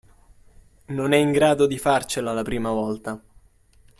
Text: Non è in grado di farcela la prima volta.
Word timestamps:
Non 0.87 1.11
è 1.13 1.17
in 1.17 1.31
grado 1.31 1.67
di 1.67 1.77
farcela 1.77 2.33
la 2.33 2.41
prima 2.41 2.71
volta. 2.71 3.21